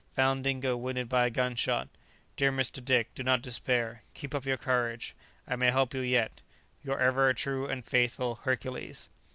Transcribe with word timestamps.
Found 0.15 0.43
Dingo 0.45 0.75
wounded 0.75 1.07
by 1.09 1.27
a 1.27 1.29
gun 1.29 1.55
shot. 1.55 1.87
Dear 2.35 2.51
Mr. 2.51 2.83
Dick, 2.83 3.13
do 3.13 3.21
not 3.21 3.43
despair; 3.43 4.01
keep 4.15 4.33
up 4.33 4.45
your 4.45 4.57
courage. 4.57 5.13
I 5.47 5.55
may 5.55 5.69
help 5.69 5.93
you 5.93 5.99
yet. 6.01 6.41
"Your 6.81 6.99
ever 6.99 7.31
true 7.35 7.67
and 7.67 7.85
faithful 7.85 8.39
"HERCULES." 8.43 9.09